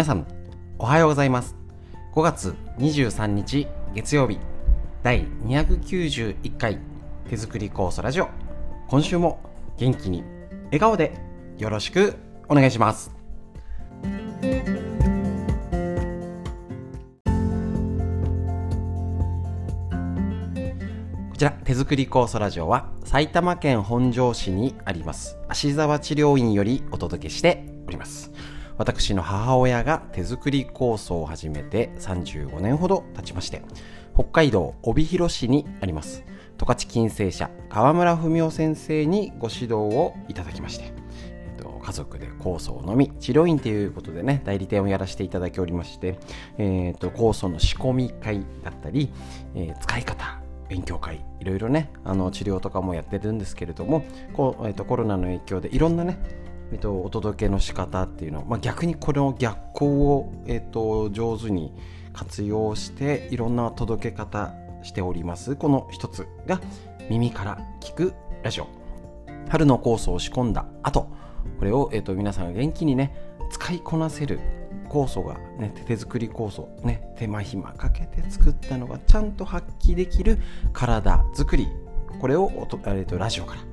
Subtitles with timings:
[0.00, 0.26] 皆さん
[0.78, 1.54] おはようございます。
[2.14, 4.38] 5月23日月曜日
[5.02, 6.78] 第291回
[7.28, 8.30] 手作り酵素ラジオ。
[8.88, 9.40] 今週も
[9.76, 10.24] 元気に
[10.68, 11.12] 笑顔で
[11.58, 12.14] よろしく
[12.48, 13.10] お願いします。
[21.30, 28.32] こちら手作り酵素ラジオは埼玉県本庄市にあります芦沢治療院よりお届けしております。
[28.80, 33.60] 私の母親が手作り酵素を始めて35年ほど経ちまして
[34.14, 36.24] 北海道帯広市にあります。
[36.56, 40.94] 十勝金星社川村文夫先生にご指導をいただきまして
[41.82, 46.18] 家族で酵素を飲み治療院ということでね代理店をやらせていただきおりまして、
[46.56, 49.10] えーと、酵素の仕込み会だったり、
[49.54, 56.18] えー、使い方勉強会いろいろねあの治療とかもやってるんですけれどもこう、えーと、コロナの影響でいろんなね
[56.72, 59.86] えっと、お届けの仕方っていうのまあ、逆にこれを逆行
[60.16, 61.72] を、えっと、上手に
[62.12, 65.56] 活用していろんな届け方しております。
[65.56, 66.60] この一つが
[67.08, 68.68] 耳から聞くラジオ。
[69.48, 71.08] 春の酵素を仕込んだ後。
[71.58, 73.14] これを、えっと、皆さんが元気にね
[73.50, 74.40] 使いこなせる
[74.88, 80.38] 酵素が、ね、手作り酵素、ね、手間暇かけて作ったのがちゃんと発揮できる
[80.72, 81.68] 体作り。
[82.20, 82.50] これを
[82.86, 83.69] えっと、ラジオから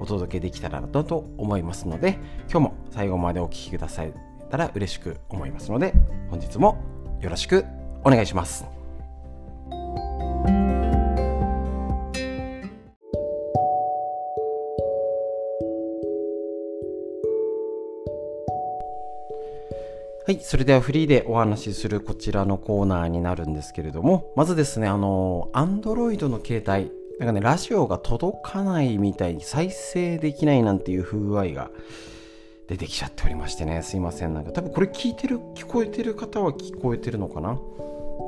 [0.00, 2.18] お届けできたらなと思いますので
[2.50, 4.06] 今日も最後までお聴きくださっ
[4.50, 5.92] たら嬉しく思いますので
[6.30, 6.78] 本日も
[7.20, 7.64] よろしく
[8.04, 8.76] お願いします。
[20.26, 20.40] はい。
[20.40, 31.70] それではフリーでお話しするこちらのコーナーになるんですけれども、まずですね、あの、Android の携帯、なんかね、ラジオが届かないみたいに再生できないなんていう不具合が
[32.68, 34.34] 出てきちゃっておりましてね、すいません。
[34.34, 37.58] なんか多分これ聞いてる、聞こえてる方は聞こえてるのかな？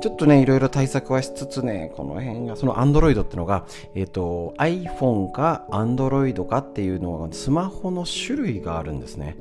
[0.01, 3.65] ちょっとね、いろいろ対策はしつつね、この辺が、その Android ってのが、
[3.95, 9.35] えっ、ー、と、iPhone か Android かっていうのが、スマホの種類があるんですね。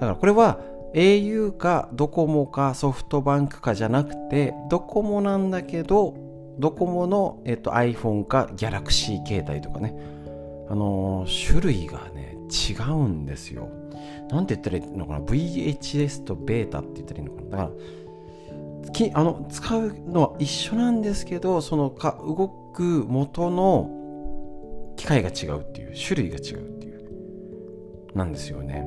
[0.00, 0.58] だからこれは、
[0.94, 6.14] au かドコモかソフトバンクかじゃなくてドコモなんだけど
[6.58, 9.94] ドコモの、えっと、iPhone か Galaxy 携帯とかね。
[10.68, 13.68] あのー、種類がね違うんですよ。
[14.30, 17.50] なんて言ったらいいのかな？VHS とベータって言ったらいいのかな？
[17.50, 17.62] だか
[18.86, 23.90] らきあの使うのは一緒なんですけどそのか動く元の
[24.96, 28.86] 機械が違うっていう種類が違うっていうなんですよね。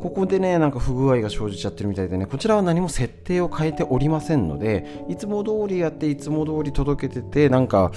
[0.00, 7.92] ここでね、なんか不具合が生じちゃってるみたいでね、こちらは何も設定を変えておりませんので、いつも通りやって、いつも通り届けてて、なんか、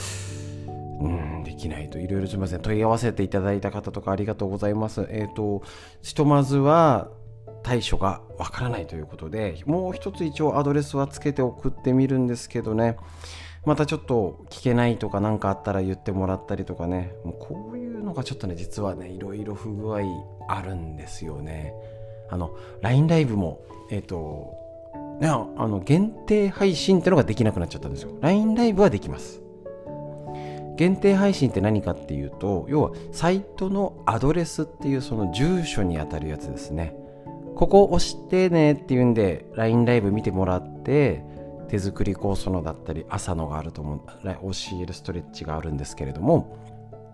[0.99, 2.61] うん、できないと、いろいろすみません。
[2.61, 5.07] 問い合わせていただいた方とかありがとうございます。
[5.09, 5.63] えっ、ー、と、
[6.01, 7.09] ひとまずは、
[7.63, 12.97] 対処がわからないということで、もう一つ一応アドレスはつけて送ってみるんですけどね、
[13.65, 20.01] またちょっと聞けないとか何かあったら言ってもらったりとかね、もうこういうのがちょっとね、実はね、いろいろ不具合
[20.47, 21.73] あるんですよね。
[22.29, 23.59] あの LINE ライブも
[23.91, 24.63] えっ、ー、と
[25.19, 28.11] ね、あの限定配信ってのができなくなっちゃったんですよ。
[28.21, 29.41] LINE ライブはできます。
[30.75, 36.95] 限定配信って何かっていうと要はサイトのアドレスっていうその住所にあたるやつですね。
[37.55, 41.23] ここ押してねっていうんで LINE ライブ見てもらって
[41.69, 46.57] 手作り酵素のだったり朝のがあると思う OCL ストレッチがあるんですけれども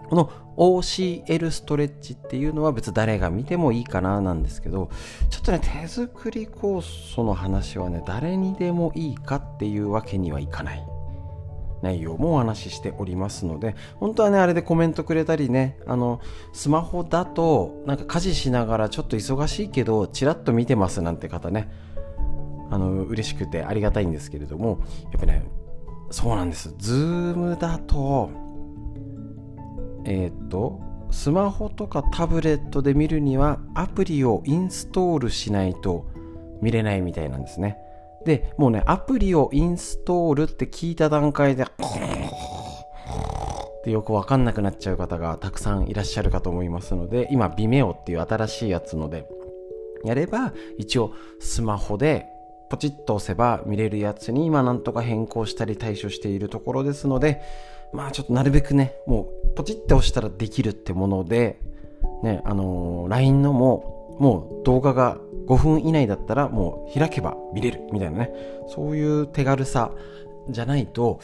[0.10, 4.90] この OCL ストレッチっていうのは別誰が見てもいいかななんですけど、
[5.30, 10.86] ちょっとね、手作り酵素の話はね、誰にでもいいかっていうわけにはいかない。
[11.82, 16.20] 内容もお話ししておりますので、本当はね、あれでコメントくれたりね、あの、
[16.54, 21.70] スマホだと、なんか家事しながらちょっと忙しいけど、ちらっと見てますなんて方ね、
[22.70, 24.82] あの、嬉しくてありがたいんですけれども、
[25.12, 25.44] やっぱね、
[26.12, 26.74] そうなんです。
[26.78, 28.30] ズームだと、
[30.06, 30.80] えっ、と
[31.12, 36.06] スマホとかタブレットで見るにはアプリをインストールしないと
[36.62, 37.78] 見れないみたいなんですね。
[38.26, 41.68] でもうねアプリをインストールって聞いた段階で っ
[43.84, 49.26] てよくわかんなくなっちゃう方がたくさんいらっしゃるかと思いますので今 Vimeo っていう新しいやつので
[50.04, 52.28] やれば一応スマホで
[52.70, 57.42] ポチッと押せば見れるやつに今なんとか変更したり対処しているところですので
[57.92, 61.60] まあちょっとなるべくね、もうポチって押したらできるってもので、
[62.24, 65.18] ね、あのー、LINE のも、もう動画が
[65.48, 68.34] 5分以内だったらもう開けば見れるみたいなね、
[68.68, 69.92] そういう手軽さ
[70.50, 71.20] じゃないと、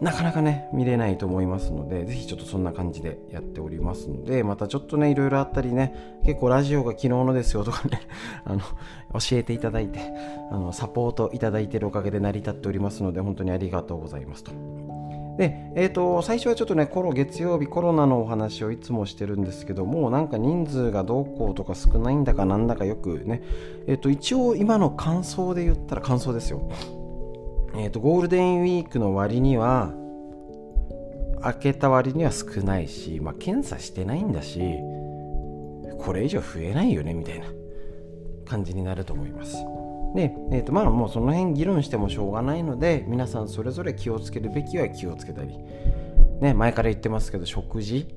[0.00, 8.02] なかなかね見れないと思いますのでぜひちょっとそんな感じでやっておりますのでまたちょっとねいろいろあったりね結構ラジオが昨日のですよとかね
[8.44, 8.66] あの教
[9.32, 10.00] えていただいて
[10.52, 14.52] あのサポートいただいているおかげで成り立っておりますので本当にありがとうございますと。
[15.38, 23.42] で、えーと、最初はちょっとねコロ月曜日コロナのお話をいつもしてるんですけどもなんか人数がどうこうとか少ないんだかなんだかよくね、
[23.86, 26.68] えーと、一応今の感想で言ったら感想ですよ。
[27.76, 29.92] えーと、ゴールデンウィークの割には
[31.40, 34.60] 開けた割には少ないし、まあ、検査してないんだし
[36.00, 37.46] これ以上増えないよねみたいな
[38.44, 39.56] 感じになると思います。
[40.14, 45.58] で、えーとまあ、もうその辺議論してもしょうがないので皆さんそれぞれ気をつけるべきは気をつけたり、
[46.40, 48.08] ね、前から言ってますけど食事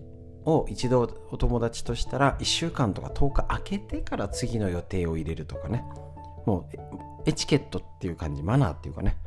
[0.46, 1.02] を一度
[1.32, 5.84] お友達としたら1週間とか10日空けてから次の予定を入れるとかね。
[6.46, 9.18] もうエチケットっていう感じマナーっていうかね。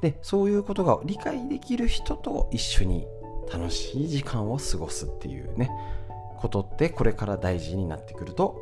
[0.00, 3.06] でそういうことが理解できる人と一緒に
[3.52, 5.70] 楽しい時間を過ごすっていうね
[6.38, 8.56] ことってこれから大事になってくると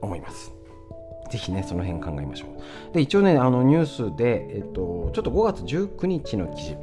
[0.00, 0.57] 思います。
[1.30, 2.94] ぜひねその辺考えましょう。
[2.94, 6.76] で一応ねあのニュースで、えっと、ちょっと5月19日の記事。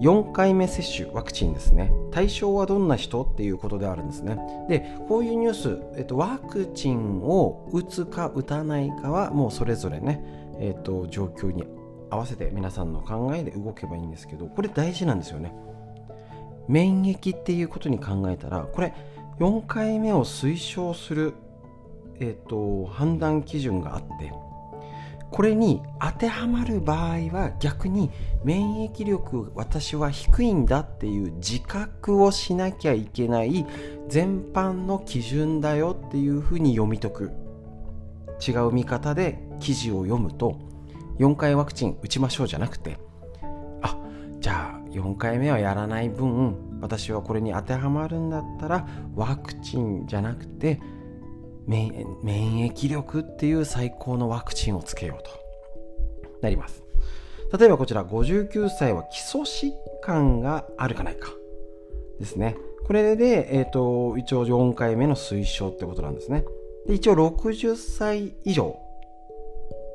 [0.00, 1.90] 4回目接種ワクチンですね。
[2.10, 4.38] 対象はどんな人っていうことであるんですね。
[4.68, 10.22] でこういうニュース、えっと、ワクチンを打つか打たないかはもうそれぞれね、
[10.58, 11.64] えっと、状況に
[12.10, 15.54] 合わせて皆さんの考えで動けばいいんですけどこれ大事なんですよね。
[16.68, 18.92] 免疫っていうことに考えたらこれ
[19.38, 21.34] 4回目を推奨する、
[22.20, 24.32] えーと、判断基準があって
[25.30, 28.10] これに当てはまる場合は逆に
[28.44, 33.66] 免疫力私は低いんだっていう自覚をしなきゃいけない
[34.08, 37.46] 全般の基準だよっていうふうに読み解く。
[38.46, 40.58] 違う見方で記事を読むと
[41.18, 42.98] 4回ワクチン打ちましょうじゃなくて
[43.82, 43.96] あ
[44.40, 50.80] じゃあ4回目はやらない分私はこれに当てはまるんだったらワクチンじゃなくて
[51.66, 51.92] 免
[52.66, 55.30] 疫力っていう最高のワクチンをつけようと。
[56.40, 56.82] なります。
[57.58, 59.72] 例えばこちら59歳は基礎疾
[60.02, 61.30] 患があるかないか
[62.18, 62.56] ですね。
[62.84, 66.44] これで、えーと、一応4回目の推奨ってことなんですね。
[66.86, 68.78] で一応60歳以上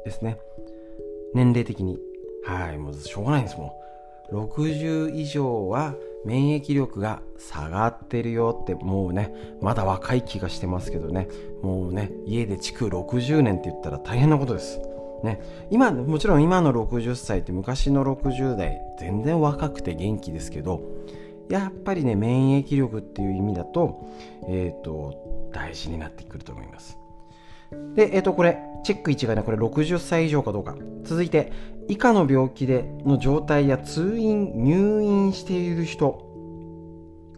[0.06, 0.38] ですね。
[1.34, 2.00] 年齢的に。
[2.44, 3.78] はい、もうしょうがないんですも
[4.32, 4.36] ん。
[4.36, 5.96] 60以上は
[6.26, 11.28] 免疫力が下がってるよってもうねまだ若い気がしてますけどね
[11.62, 14.80] もうね家で築60年って言ったら大変なことです。
[15.24, 15.40] ね、
[15.70, 20.82] 今もちろん今の60歳って昔の60代全然若くて元気ですけど
[21.48, 24.04] やっぱりね免疫力っていう意味だと,、
[24.48, 26.98] えーと大事になってくると思います。
[27.96, 30.76] で、えっ、ー、と、これ、チェック1がね、これ60歳以上かどうか。
[31.04, 31.52] 続いて、
[31.92, 36.26] 以下の病気での状態や通院、入院している人。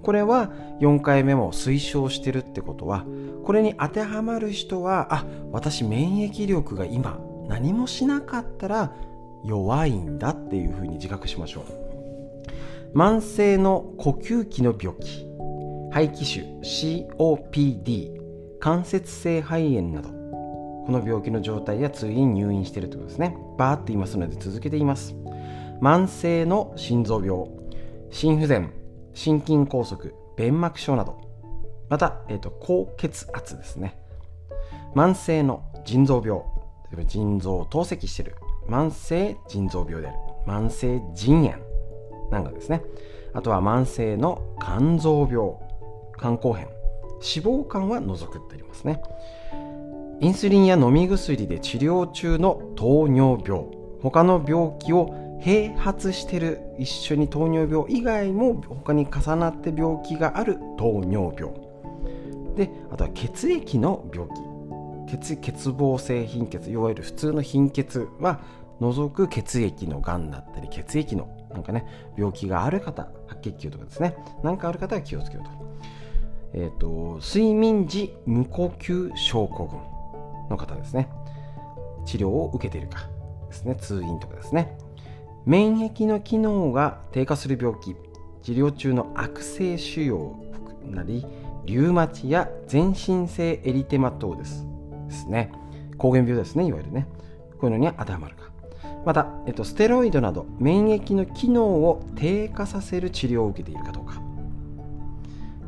[0.03, 3.03] これは4回目も推奨してるってことは、
[3.43, 8.93] これに当てはまる人は、あ、私免疫力が今何もしなかったら
[9.43, 11.61] 弱いんだっていうふうに自覚しましょ
[12.93, 12.95] う。
[12.95, 15.25] 慢性の呼吸器の病気、
[15.89, 18.19] 肺気腫、COPD、
[18.59, 25.15] 関節性肺炎など、この病気の状態や通院入院してるということですねバーって言いますので続けています。
[25.81, 27.45] 慢性の心臓病
[28.09, 28.71] 心不全
[29.13, 31.21] 心筋梗塞弁膜症など。
[31.89, 33.97] また、えーと、高血圧ですね。
[34.95, 36.41] 慢性の腎臓病
[37.05, 38.35] 腎臓を透析している。
[38.67, 40.17] 慢性腎臓病である。
[40.47, 41.57] 慢性腎炎
[42.31, 42.81] なんかですね。
[43.33, 45.53] あとは慢性の肝臓病
[46.19, 46.67] 肝硬変。
[47.23, 49.01] 脂肪肝は除くってありますね。
[50.23, 53.65] インスリンや飲み薬で治療中の糖尿病。
[54.01, 61.53] 他の病気を併発してる一緒に糖尿病以外も他に重なって病気がある糖尿病。
[62.55, 64.29] であとは血液の病
[65.09, 65.17] 気。
[65.17, 66.71] 血欠乏性貧血。
[66.71, 68.39] いわゆる普通の貧血は
[68.79, 74.15] 除く血液のがんだったり血液のなんかね病気がある方白血球とかですね。
[74.41, 75.51] 何かある方は気をつけようと,、
[76.53, 79.79] えーと睡眠時無呼吸症候群。
[80.49, 81.09] の方ですね。
[82.05, 83.07] 治療を受けているか
[83.47, 83.75] ですね。
[83.75, 84.77] 通院とかですね。
[85.45, 87.95] 免疫の機能が低下する病気
[88.43, 90.35] 治療中の悪性腫瘍
[90.89, 91.25] なり
[91.65, 94.65] リウマチや全身性エリテマトーです
[95.07, 95.51] ですね。
[95.97, 97.07] 膠原病ですねいわゆるね。
[97.59, 98.51] こういうのに当てはまるか。
[99.05, 104.22] また、えっと、ステロイドなど免疫の機能を低下させる治療を受けているかどうか。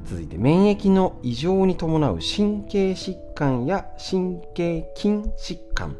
[0.05, 5.97] 続いて免疫の異常に伴う神経疾患や神経筋疾患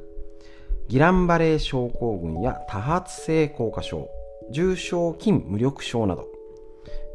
[0.88, 4.08] ギランバレー症候群や多発性硬化症
[4.52, 6.28] 重症筋無力症など。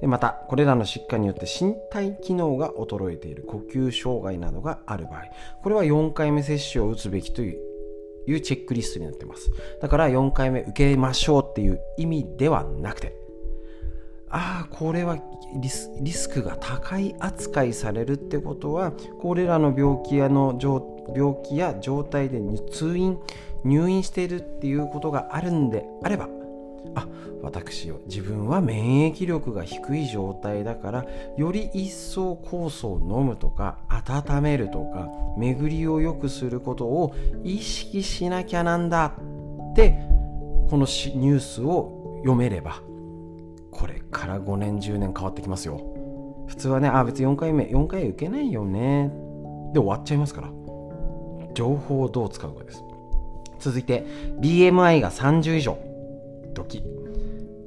[0.01, 5.25] でまたこれらの疾患によって身体機能が衰えている呼吸障害などがある場合
[5.63, 7.55] これは4回目接種を打つべきとい
[8.27, 9.51] うチェックリストになってます。
[9.81, 13.20] だから4回目受けましょうっていう意味ではなくて
[14.31, 15.19] ああこれは
[15.55, 23.19] リスリスクが高い扱いされるってことはこれらの病気やの病気や状態で通院
[23.65, 26.29] 入院しているっていうことがあるんであれば
[26.95, 27.07] あ
[27.43, 31.07] 私自分は免疫力が低い状態だから
[31.37, 39.07] より一層酵素を飲むとか温めるとか巡りを良くすることを意識しなきゃなんだ
[39.73, 39.99] って
[40.71, 42.90] このニュースを読めれば。
[43.71, 45.81] これから5年10年変わってきますよ。
[46.49, 49.11] 普通はねあ別に4回目4回受けないよね。
[49.73, 50.51] で終わっちゃいますから。
[51.55, 52.83] 情報をどう使うかです。
[53.59, 54.05] 続いて
[54.41, 55.79] BMI が30以上。
[56.55, 56.83] 時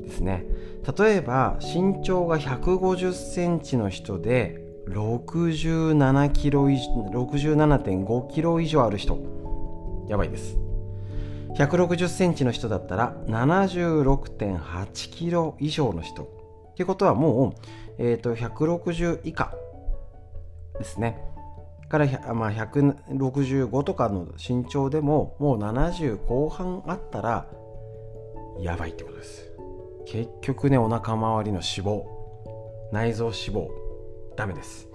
[0.02, 0.46] ですね。
[0.98, 9.18] 例えば身長が150センチの人で67キロ67.5キロ以上ある人。
[10.10, 10.63] やばいです。
[11.56, 16.24] 160センチの人だったら76.8キロ以上の人。
[16.24, 17.62] ってことはもう、
[18.00, 19.54] えーと、160以下
[20.80, 21.20] ですね。
[21.90, 27.48] から、まあ、165とかの身長でももう70後半あったら
[28.60, 29.52] やばいってことです。
[30.08, 32.04] 結局ねお腹周りの脂肪
[32.92, 33.68] 内臓脂肪
[34.36, 34.88] ダメです。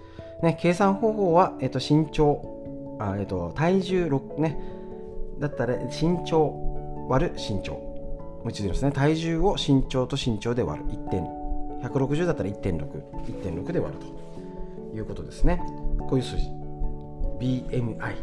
[0.42, 4.77] ね計算方法は、えっと、身長あ、えっと、体重ね
[5.38, 7.72] だったら身長割る身長。
[7.74, 8.92] もう一度言いますね。
[8.92, 10.90] 体重を身長と身長で割る。
[10.90, 11.24] 1点。
[11.82, 14.18] 160だったら1.61.6で割ると。
[14.94, 15.60] いうことですね。
[16.08, 16.48] こういう数字。
[17.40, 18.14] BMI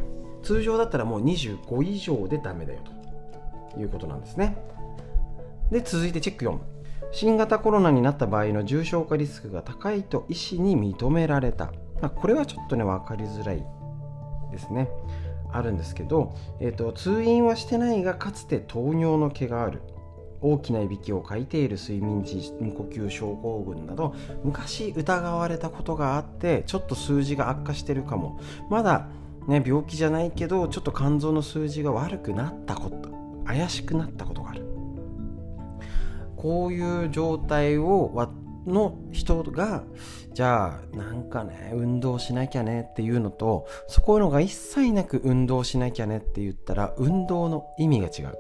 [0.44, 2.96] 通常だったらもう25以上でダメだよと。
[3.80, 4.58] いうことなんですね。
[5.72, 6.58] で続いてチェック4
[7.12, 13.66] 新型コロナになった場合の重症化リスクが高いと医師に認められた、まあ、これはちょっとね分かりづらい
[14.52, 14.90] ですね。
[15.58, 19.82] あるんですけど、えーと、通院はしてないがかつて糖尿の毛がある。
[20.42, 28.40] 大きないびきをかいている睡眠時無呼吸症候群など昔疑われたことがあってちょっと数字が悪化してるかも。
[28.70, 29.08] まだ
[29.48, 33.10] ね病気じゃないけどちょっと肝臓の数字が悪くなったこと
[33.46, 34.66] 怪しくなったことがある。
[36.36, 38.12] こういう状態を
[38.66, 39.84] の人が
[40.34, 48.36] じゃあなんかね運動しなきゃねっていうのとそこのが一切なく運動しなきゃねって言ったら運動の意味が違う。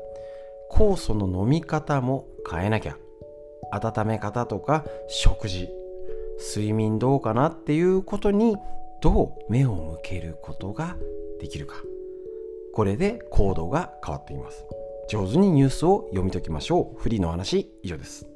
[0.72, 2.98] 酵素の飲み方も変えなきゃ。
[3.72, 5.70] 温め方とか食事。
[6.38, 8.58] 睡眠どうかなっていうことに
[9.02, 10.98] どう目を向けることが
[11.40, 11.76] できるか。
[12.74, 14.66] これで行動が変わっています。
[15.08, 17.00] 上手にニュースを読み解きましょう。
[17.00, 18.28] フリーの話以上です。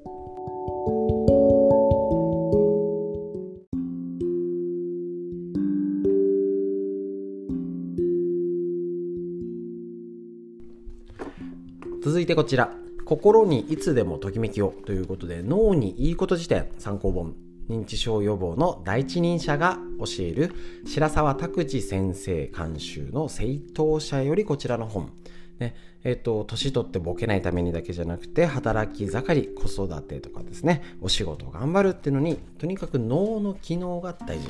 [12.30, 12.72] てこちら。
[13.06, 14.76] 心にいつでもときめきを。
[14.86, 17.34] ということで脳にいいこと辞典参考本。
[17.68, 20.54] 認知症予防の第一人者が教える
[20.86, 25.12] 白沢拓司先生監修の正当者よりこちらの本。
[25.58, 25.74] ね。
[26.04, 30.84] えっ、と年取ってボケないためにだけじゃなくて働き盛り子育てとかですね。
[31.02, 34.50] お仕事頑張るっていうのにとにかく脳の機能が大事。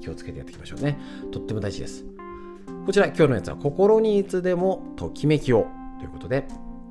[0.00, 0.98] 気をつけてやっていきましょうね。
[1.30, 2.06] とっても大事です。
[2.86, 5.66] こちら今日のやつは心にいつでもときめきを。
[5.98, 6.46] ということで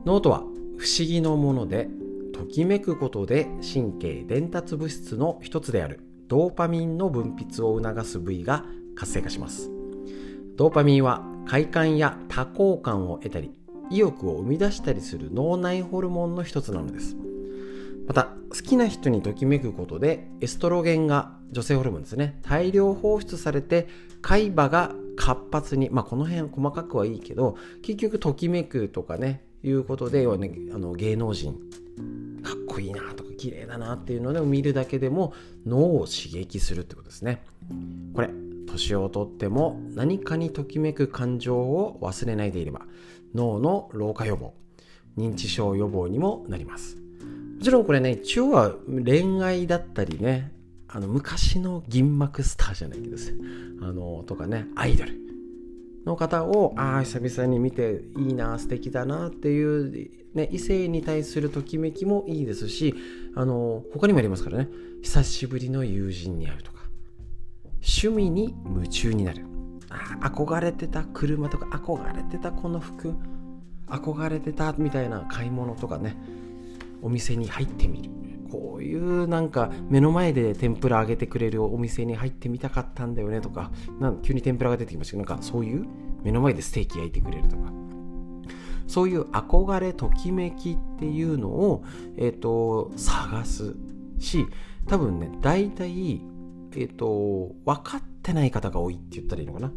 [0.05, 0.43] 脳とは
[0.77, 1.89] 不思議のもので
[2.31, 5.99] ときめくことで神経伝達物質の一つである。
[6.27, 9.71] ドーパミンの分泌を促す部位が活性化します。
[10.57, 13.51] ドーパミンは快感や多幸感を得たり
[13.89, 17.15] 意欲を生み出したりする脳内ホルモンの一つなのです。
[18.07, 22.39] また好きな人にときめくことでエストロゲンが女性ホルモンですね。
[22.43, 23.87] 大量放出されて
[24.21, 31.53] 海馬が活発にまあこの辺細かくはいいけど結局ときめくとかねいうことで、ね、あの芸能人
[32.43, 35.33] かっこいいなとか綺麗だなっていうのを見るだけでも
[35.65, 37.43] 脳を刺激するってことですね。
[38.13, 38.29] これ
[38.67, 42.81] 年をとっても何かにときめく感情を忘れないでいれば
[43.33, 44.53] 脳の老化予防
[45.17, 46.97] 認知症予防にもなります。
[47.57, 50.51] もちろんこれね一応は恋愛だったりね
[50.87, 53.17] あの昔の銀幕スターじゃないけど
[53.81, 55.25] あのとかねアイドル。
[56.05, 62.93] の方をああ久々に見ていいな素敵だなっていう、ね、異性に対するときめきもいいですし
[63.35, 64.69] あの他にもありますからね。
[65.01, 66.79] 久しぶりの友人に会うとか。
[67.81, 69.45] 趣味に夢中になる。
[69.89, 73.13] あ憧れてた車とか憧れてたこの服
[73.87, 76.15] 憧れてたみたいな買い物とかね。
[77.01, 78.09] お店に入ってみる。
[78.55, 83.69] こういうなんか目の前で天ぷら揚げてくれるお店に入ってみたかったんだよねとか
[83.99, 85.85] なん急に天ぷらが出てきましたけどなんかそういう
[86.23, 87.73] 目の前でステーキ焼いてくれるとか。
[88.87, 91.83] そういう憧れときめきっていうのを、
[92.17, 93.75] えーと、探す
[94.19, 94.45] し
[94.85, 96.21] 多分ね大体、
[96.73, 99.73] えーと分かってない方が多いって言ったらいいのかな。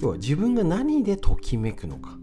[0.00, 2.18] 要は自分が何でときめくのか。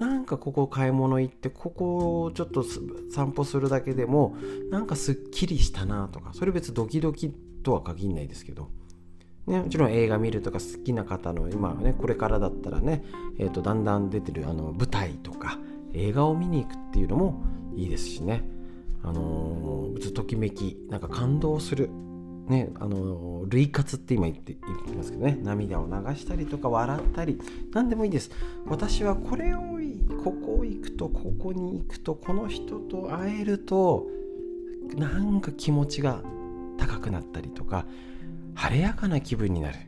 [0.00, 2.64] なんかここ買い物行ってここをちょっと
[3.12, 4.34] 散歩するだけでも
[4.70, 7.30] なんかすっきりしたなとかそれ別ドキドキ
[7.62, 8.70] とは限らないですけど、
[9.46, 13.04] ね、もちろん映画見るとか好きな方の今ねこれからだったらね、
[13.38, 15.58] えー、とだんだん出てるあの舞台とか
[15.92, 17.44] 映画を見に行くっていうのも
[17.76, 18.42] いいですしね。
[19.02, 21.90] あのー、ときめきなんか感動する。
[22.48, 25.38] ね、あの類活って今言って言ってますけどね。
[25.40, 27.40] 涙を流したりとか笑ったり
[27.72, 28.30] 何でもいいです。
[28.66, 29.79] 私はこれを
[30.22, 34.06] ここ行くとここに行くとこの人と会えると
[34.96, 36.22] なんか気持ちが
[36.78, 37.86] 高くなったりとか
[38.54, 39.78] 晴れやかな気分になる。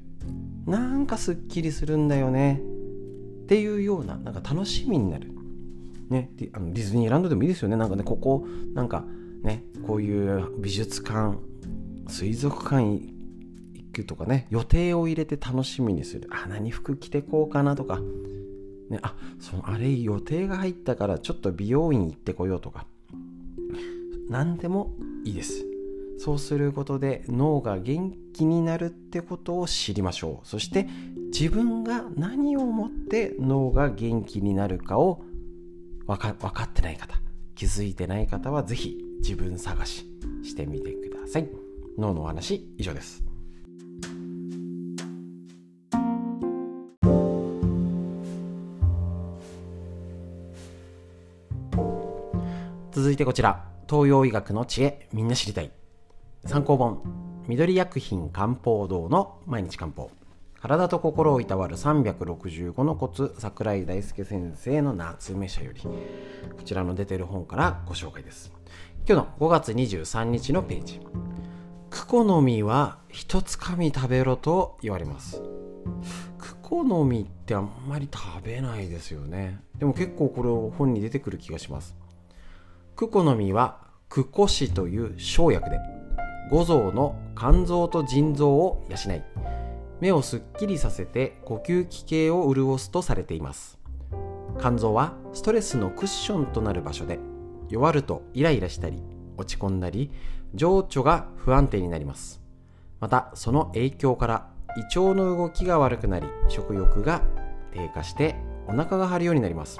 [0.66, 2.62] なんかすっきりするんだよね。
[3.44, 5.32] っていうようななんか楽しみになる。
[6.08, 7.76] ね、あのディズニーランドでもいいですよね。
[7.76, 9.04] なんかねここなんか
[9.42, 11.38] ねこういう美術館
[12.06, 13.12] 水族館行
[13.92, 16.28] くとかね予定を入れて楽しみにする。
[16.30, 18.00] あ何服着てこうかなとか。
[18.90, 22.86] ねあそのあれ予定が入ったからちょっと美容院行ってこようとか。
[24.28, 25.66] 何でもいいです。
[26.18, 30.46] そうすることで脳が元気になるってことを知りましょう。
[30.46, 30.88] そして
[31.32, 35.24] 自分が何をもって脳が元気になるかを
[36.06, 37.18] 分か分かってない方。
[37.54, 40.06] 気づいてない方は是非自分探し
[40.42, 41.48] してみてください。
[41.98, 43.31] 脳のお話以上です。
[53.22, 53.64] てこちら。
[53.88, 55.70] 東洋医学の知恵みんな知りたい。
[56.44, 57.02] 参考本。
[57.46, 60.10] 緑薬品漢方堂の毎日漢方。
[60.60, 65.82] 体と心をいたわる365のコツ桜井大輔先生の夏目社より。
[65.82, 65.90] こ
[66.64, 68.52] ちらの出てる本からご紹介です。
[69.08, 71.00] 今日の5月23日のページ。
[71.90, 75.40] クコの実は一つかみ食べろと言われます。
[76.38, 79.60] クコの実ってあんまり食べないですよね。
[79.78, 82.01] でも結構これを本に出てくる気がします。
[82.96, 83.78] クコの実は
[84.08, 85.78] クコシという生薬で。
[86.52, 89.22] 五臓の肝臓と腎臓を養い
[90.00, 93.78] 目をすっきりさせて呼吸器系を潤すとされています。
[94.60, 97.18] 肝臓はストレスのクッションとなる場所で
[97.70, 99.02] 弱るとイライラしたり
[99.38, 100.10] 落ち込んだり
[100.54, 102.42] 情緒が不安定になります。
[103.00, 107.22] またその影響から胃腸の動きが悪くなり食欲が
[107.72, 108.34] 低下して
[108.66, 109.78] お腹が張るようになります。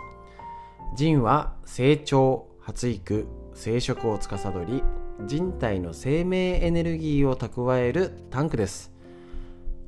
[0.97, 4.83] 腎は成長発育生殖を司り
[5.27, 8.91] 人体の生命エネルギーを蓄えるタンクです。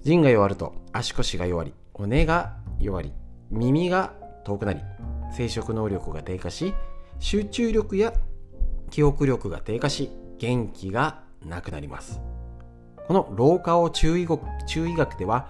[0.03, 3.14] 腎が弱ると足腰が弱り骨が弱り
[3.51, 4.12] 耳が
[4.44, 4.81] 遠くなり
[5.35, 6.75] 生殖能力が低下し
[7.20, 8.12] 集中力や
[8.90, 12.20] 記憶力が低下し元気がなくなります。
[13.07, 14.29] この老化を中医
[14.66, 15.49] 中医学では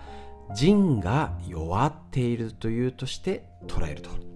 [0.54, 4.33] 腎が弱っているというとして捉えると。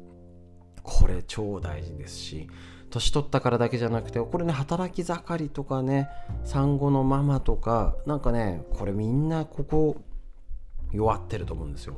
[0.88, 2.48] これ超大事ですし
[2.90, 6.08] 年取ったからだけじゃなくてこれね働き盛りとかね
[6.44, 9.96] 産後のママとかなんかねこれみんなここ
[10.92, 11.96] 弱ってると思うんですよ。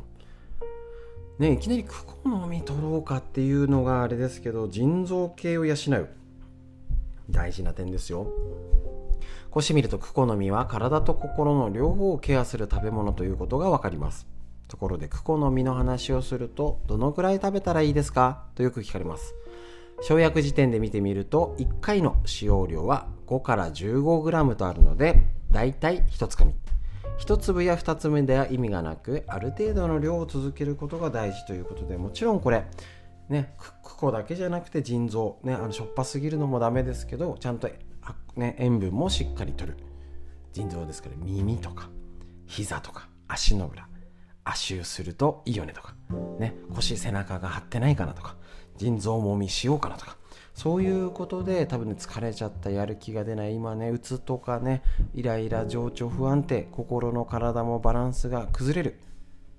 [1.39, 6.09] ねいきなりクコの実取ろうかっていうのがあれですけど腎臓系を養う。
[7.31, 8.27] 大事な点ですよ。
[9.51, 14.27] こうしてみるとクコの実は体と心の両方をケアする食べ物ということがわかります。
[14.71, 18.45] ところでクコの実の話をするとどのくらい食べたらいいですか？
[18.55, 19.35] とよく聞かれます。
[20.03, 26.55] 生薬時点で見てみると1回の使用量は5から 15g とあるのでだいたい1つかみ。
[27.19, 32.65] 1粒や2粒では意味がなくある程度の量を続けることが大事ということでもちろんこれ
[33.29, 37.69] ね、クコだけじゃなくて腎臓、ね、あのしょっぱすぎるのもダメですけどちゃんと、
[38.37, 39.77] ね、塩分もしっかりとる。
[40.53, 41.91] 腎臓ですから耳とか
[42.47, 43.87] 膝とか足の裏。
[44.45, 45.95] 足湯するといいよねとか、
[46.39, 48.37] ね、腰背中が張ってないかなとか。
[48.77, 50.17] 腎臓もみしようかなとか。
[50.55, 53.55] そういうことで多分ね疲れちゃったやる気が出ない。
[53.55, 54.83] 今ねうつとかね
[55.15, 59.01] イライラ情緒不安定心の体もバランスが崩れる。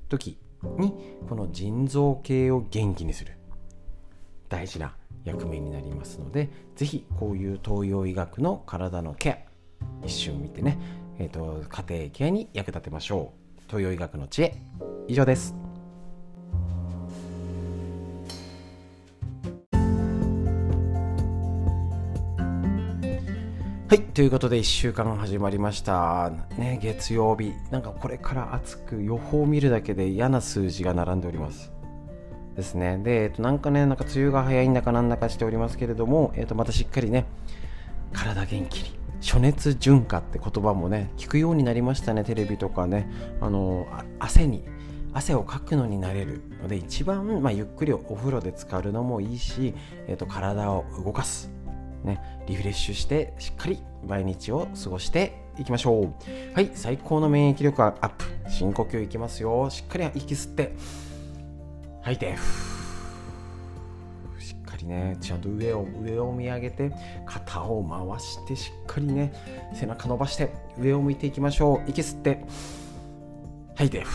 [0.09, 0.39] 時
[0.77, 0.93] に
[1.29, 3.37] この腎臓系を元気にする。
[4.49, 9.45] 大事な役目になりますので是非こういう東洋医学の体のケ
[10.01, 10.79] ア一瞬見てね、
[11.19, 13.40] えーと、家庭ケアに役立てましょう。
[13.71, 14.53] 東洋医学の知恵
[15.07, 15.55] 以上です
[23.87, 26.31] はい、ということで1週間始まりました。
[26.57, 27.51] ね、月曜日。
[27.71, 31.73] なんかこれから暑く予報を見るだけで嫌な数字が並んでおります。
[32.55, 32.97] ですね。
[32.99, 37.25] で、えっと、なんかね、なんか梅雨が早いんだかなんだかしておりますけれども、えっと、またしっかりね、
[38.13, 39.00] 体元気に。
[39.21, 43.09] 暑熱順化って言葉もね、聞くようになりましたね、テレビとかね。
[43.39, 43.87] あの、
[44.19, 44.65] 汗に、
[45.13, 49.75] 汗をかくのになれるので、一番、まあ、ゆっくりお風呂で浸かるのもいいし、
[50.07, 51.49] えっと、体を動かす。
[52.03, 56.13] ね、リフレッシュしてしっかり毎日を過ごしていきましょう
[56.55, 60.75] はい最高の免疫力アップ深呼吸いきますよしっかり息吸って
[62.01, 62.80] 吐いてしっか
[64.81, 66.91] りねちゃんと上を上を見上げて
[67.25, 69.33] 肩を回してしっかりね
[69.73, 71.89] 背中伸ばして上を向いていきましょう。
[71.89, 72.43] 息吸って
[73.75, 74.05] 吐いて。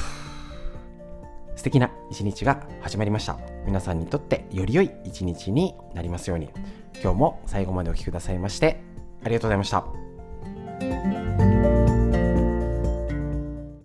[1.57, 3.39] 素敵な一日が始まりました。
[3.65, 6.51] 皆さんにとってより良い一日になりますように。
[7.03, 8.81] 今日も最後までお聴きくださいまして
[9.23, 11.26] ありがとうございました。